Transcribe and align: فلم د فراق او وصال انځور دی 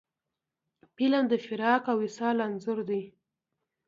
فلم 0.95 1.23
د 1.31 1.33
فراق 1.45 1.83
او 1.91 1.97
وصال 2.05 2.37
انځور 2.47 2.79
دی 2.89 3.01